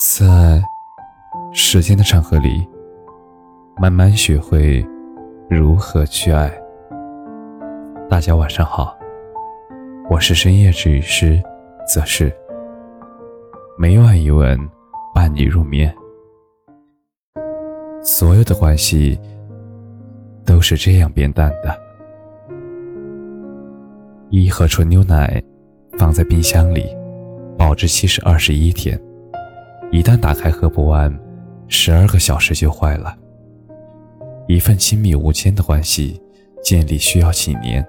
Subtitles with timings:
[0.00, 0.62] 在
[1.52, 2.66] 时间的长河里，
[3.76, 4.82] 慢慢学会
[5.46, 6.50] 如何去爱。
[8.08, 8.96] 大家晚上好，
[10.08, 11.38] 我是深夜治愈师
[11.86, 12.34] 则是
[13.78, 14.58] 每晚一吻
[15.14, 15.94] 伴你入眠。
[18.02, 19.20] 所有的关系
[20.46, 21.78] 都是这样变淡的。
[24.30, 25.42] 一盒纯牛奶
[25.98, 26.86] 放在冰箱里，
[27.58, 28.98] 保质期是二十一天。
[29.92, 31.12] 一旦打开喝不完，
[31.66, 33.16] 十二个小时就坏了。
[34.46, 36.20] 一份亲密无间的关系
[36.62, 37.84] 建立需要几年，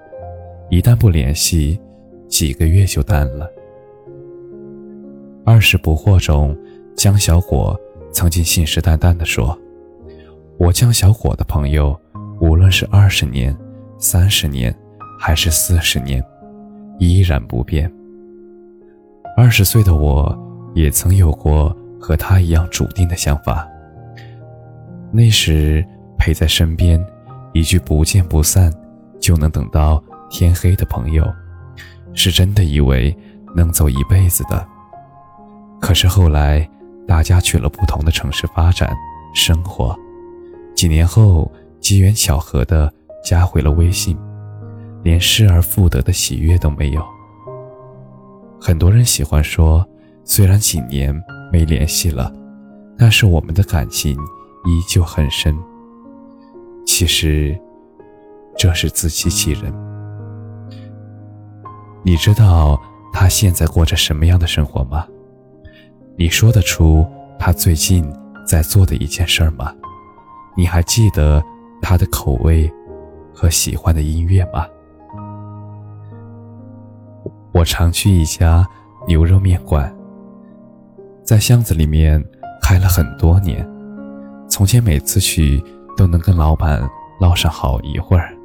[0.68, 1.80] 一旦不联系，
[2.28, 3.48] 几个月就淡了。
[5.44, 6.56] 二十不惑中，
[6.96, 7.78] 江小果
[8.12, 9.56] 曾经信誓旦旦地说
[10.58, 11.98] ：“我江小果的朋友，
[12.40, 13.56] 无论是二十年、
[13.98, 14.74] 三十年，
[15.20, 16.24] 还是四十年，
[16.98, 17.92] 依然不变。”
[19.36, 20.36] 二十岁的我，
[20.74, 21.76] 也曾有过。
[22.02, 23.64] 和他一样笃定的想法。
[25.12, 25.86] 那时
[26.18, 27.02] 陪在身边，
[27.52, 28.72] 一句不见不散，
[29.20, 31.24] 就能等到天黑的朋友，
[32.12, 33.16] 是真的以为
[33.54, 34.66] 能走一辈子的。
[35.80, 36.68] 可是后来，
[37.06, 38.92] 大家去了不同的城市发展
[39.32, 39.96] 生活，
[40.74, 42.92] 几年后机缘巧合的
[43.24, 44.18] 加回了微信，
[45.04, 47.04] 连失而复得的喜悦都没有。
[48.60, 49.86] 很多人喜欢说，
[50.24, 51.14] 虽然几年。
[51.52, 52.32] 没联系了，
[52.96, 54.16] 但是我们的感情
[54.64, 55.54] 依旧很深。
[56.86, 57.54] 其实，
[58.56, 59.72] 这是自欺欺人。
[62.02, 62.80] 你知道
[63.12, 65.06] 他现在过着什么样的生活吗？
[66.16, 67.06] 你说得出
[67.38, 68.10] 他最近
[68.46, 69.74] 在做的一件事吗？
[70.56, 71.42] 你还记得
[71.82, 72.72] 他的口味
[73.34, 74.66] 和喜欢的音乐吗？
[77.52, 78.66] 我常去一家
[79.06, 79.94] 牛肉面馆。
[81.32, 82.22] 在巷子里面
[82.60, 83.66] 开了很多年，
[84.50, 85.64] 从前每次去
[85.96, 86.86] 都能跟老板
[87.18, 88.36] 唠上好一会儿。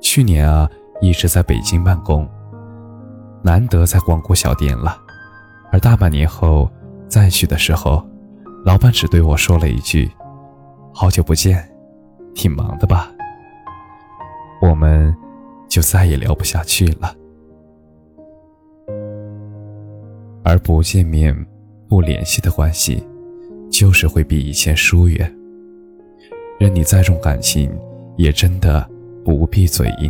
[0.00, 0.66] 去年啊，
[1.02, 2.26] 一直在北京办公，
[3.42, 4.96] 难得再光顾小店了。
[5.70, 6.70] 而大半年后
[7.06, 8.02] 再去的时候，
[8.64, 10.10] 老板只对我说了一句
[10.94, 11.70] ：“好久不见，
[12.34, 13.12] 挺忙的吧？”
[14.62, 15.14] 我们
[15.68, 17.14] 就再也聊不下去了，
[20.42, 21.36] 而不见面。
[21.90, 23.02] 不联系的关系，
[23.68, 25.36] 就是会比以前疏远。
[26.60, 27.76] 任你再重感情，
[28.16, 28.88] 也真的
[29.24, 30.08] 不必嘴硬。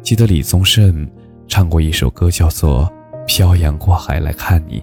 [0.00, 1.06] 记得李宗盛
[1.46, 2.90] 唱过一首歌，叫做
[3.26, 4.80] 《漂洋过海来看你》。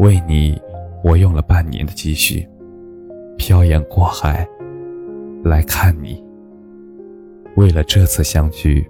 [0.00, 0.60] 为你，
[1.04, 2.44] 我用了半年的积蓄，
[3.38, 4.44] 漂洋过海
[5.44, 6.20] 来看你。
[7.56, 8.84] 为了这次相聚，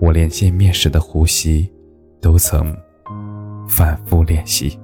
[0.00, 1.70] 我连见面时的呼吸
[2.20, 2.76] 都曾。
[3.68, 4.78] 反复练习，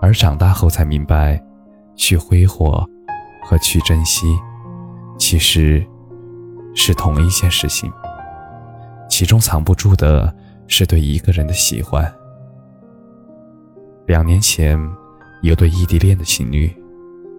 [0.00, 1.42] 而长大后才明白，
[1.96, 2.84] 去挥霍
[3.42, 4.26] 和去珍惜，
[5.18, 5.84] 其实
[6.74, 7.92] 是同一件事情。
[9.08, 10.34] 其中藏不住的
[10.66, 12.10] 是对一个人的喜欢。
[14.06, 14.78] 两年前，
[15.42, 16.72] 有对异地恋的情侣，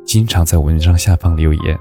[0.05, 1.79] 经常在文章下方留言，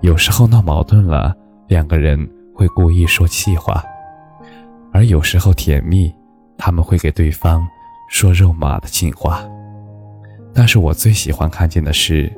[0.00, 1.34] 有时候闹矛盾了，
[1.68, 3.82] 两个人会故意说气话，
[4.92, 6.12] 而有时候甜蜜。
[6.62, 7.66] 他们会给对方
[8.10, 9.48] 说肉麻的情话，
[10.52, 12.30] 但是我最喜欢看见的是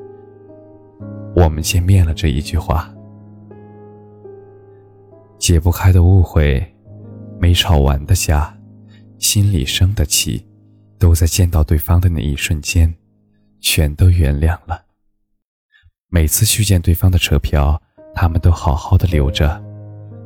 [1.35, 2.89] “我们见面了”这一句话。
[5.41, 6.65] 解不开的误会，
[7.41, 8.57] 没吵完的架，
[9.19, 10.47] 心里生的气，
[11.01, 12.95] 都在见到对方的那一瞬间，
[13.61, 14.85] 全都原谅了。
[16.09, 17.83] 每次去见对方的车票，
[18.15, 19.61] 他们都好好的留着，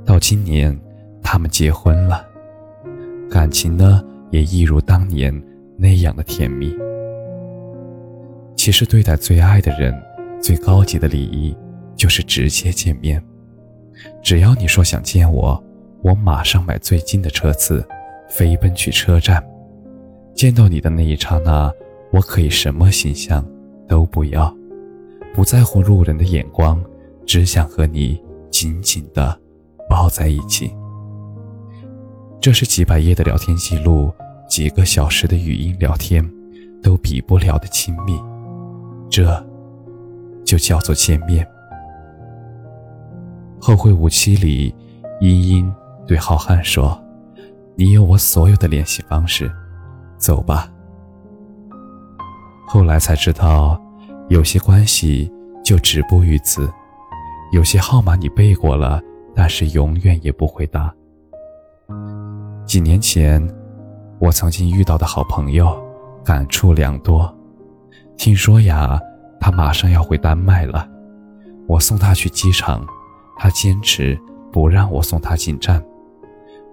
[0.05, 0.79] 到今年，
[1.23, 2.36] 他们结婚了。
[3.37, 5.31] 感情呢，也一如当年
[5.77, 6.75] 那样的甜蜜。
[8.57, 9.95] 其实，对待最爱的人，
[10.41, 11.55] 最高级的礼仪
[11.95, 13.23] 就是直接见面。
[14.23, 15.63] 只要你说想见我，
[16.03, 17.87] 我马上买最近的车次，
[18.27, 19.47] 飞奔去车站。
[20.35, 21.71] 见到你的那一刹那，
[22.13, 23.47] 我可以什么形象
[23.87, 24.51] 都不要，
[25.35, 26.83] 不在乎路人的眼光，
[27.27, 28.19] 只想和你
[28.51, 29.39] 紧紧的
[29.91, 30.75] 抱在一起。
[32.47, 34.15] 这是几百页的聊天记录，
[34.49, 36.25] 几个小时的语音聊天，
[36.81, 38.17] 都比不了的亲密。
[39.11, 39.45] 这，
[40.45, 41.45] 就叫做见面。
[43.61, 44.73] 后会无期里，
[45.21, 45.75] 茵茵
[46.07, 46.97] 对浩瀚说
[47.75, 49.51] ：“你有我所有的联系方式，
[50.17, 50.71] 走吧。”
[52.65, 53.77] 后来才知道，
[54.29, 55.29] 有些关系
[55.65, 56.73] 就止步于此，
[57.51, 59.03] 有些号码你背过了，
[59.35, 60.95] 但是永远也不会打。
[62.67, 63.41] 几年前，
[64.19, 65.81] 我曾经遇到的好朋友，
[66.25, 67.33] 感触良多。
[68.17, 69.01] 听说呀，
[69.39, 70.87] 他马上要回丹麦了，
[71.69, 72.85] 我送他去机场，
[73.37, 74.19] 他坚持
[74.53, 75.81] 不让我送他进站，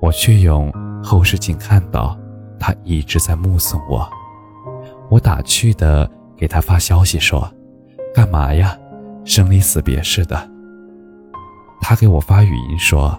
[0.02, 0.74] 我却用
[1.04, 2.18] 后视镜看到
[2.60, 4.10] 他一直在目送我。
[5.12, 7.48] 我打趣的给他发消息说
[8.16, 8.76] ：“干嘛呀，
[9.26, 10.50] 生离死别似的。”
[11.82, 13.16] 他给我发语音说：“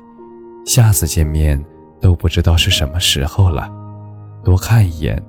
[0.67, 1.65] 下次见面
[2.05, 3.67] 都不知道是什么时候了。”
[4.45, 5.21] 多看一眼，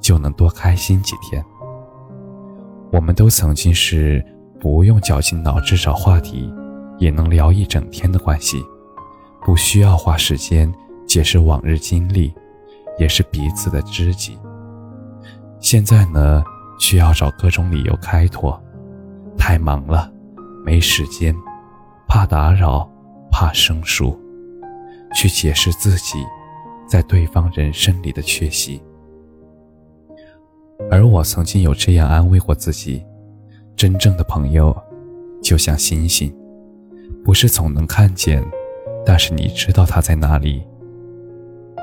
[0.00, 1.44] 就能多开心几天。
[2.90, 4.24] 我们都曾经是
[4.58, 6.50] 不用绞尽脑汁找话题，
[6.96, 8.64] 也能聊一整天的关系，
[9.44, 10.72] 不需要花时间
[11.06, 12.32] 解释往日经历，
[12.98, 14.38] 也是彼此的知己。
[15.60, 16.42] 现在呢，
[16.78, 18.58] 需要找各种理由开脱，
[19.36, 20.10] 太忙了，
[20.64, 21.36] 没时间，
[22.08, 22.90] 怕打扰，
[23.30, 24.18] 怕生疏，
[25.14, 26.18] 去解释自己。
[26.84, 28.82] 在对方人生里的缺席，
[30.90, 33.02] 而我曾经有这样安慰过自己：
[33.74, 34.76] 真正的朋友，
[35.42, 36.30] 就像星星，
[37.24, 38.44] 不是总能看见，
[39.06, 40.62] 但是你知道他在哪里，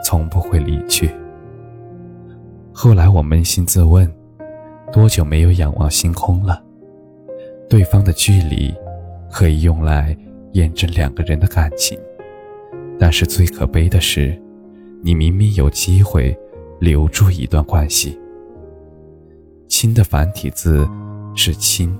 [0.05, 1.09] 从不会离去。
[2.71, 4.13] 后来我扪心自问，
[4.91, 6.61] 多久没有仰望星空了？
[7.67, 8.71] 对方的距离，
[9.31, 10.15] 可以用来
[10.51, 11.99] 验证两个人的感情，
[12.99, 14.39] 但是最可悲的是。
[15.01, 16.37] 你明明有机会
[16.77, 18.19] 留住一段关系。
[19.69, 20.85] 亲的繁体字
[21.33, 21.97] 是亲，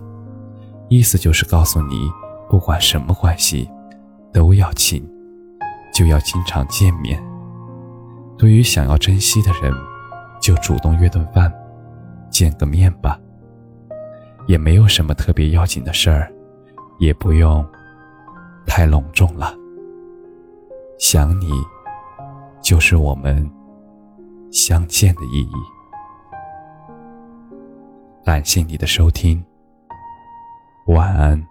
[0.90, 2.12] 意思就是告诉你，
[2.50, 3.70] 不管什么关系，
[4.34, 5.02] 都要亲，
[5.94, 7.24] 就要经常见面。
[8.38, 9.74] 对于想要珍惜的人，
[10.42, 11.50] 就主动约顿饭，
[12.30, 13.18] 见个面吧。
[14.46, 16.30] 也没有什么特别要紧的事儿，
[17.00, 17.66] 也不用
[18.66, 19.56] 太隆重了。
[21.00, 21.50] 想你。
[22.62, 23.50] 就是我们
[24.52, 25.54] 相见的意义。
[28.24, 29.44] 感谢你的收听，
[30.88, 31.44] 晚安。